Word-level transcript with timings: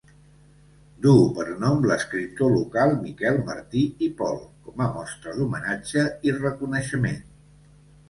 Duu 1.03 1.19
per 1.39 1.45
nom 1.63 1.85
l'escriptor 1.91 2.55
local 2.55 2.95
Miquel 3.03 3.39
Martí 3.51 3.85
i 4.09 4.11
Pol 4.25 4.43
com 4.67 4.85
a 4.89 4.91
mostra 4.99 5.37
d'homenatge 5.39 6.11
i 6.31 6.39
reconeixement. 6.45 7.27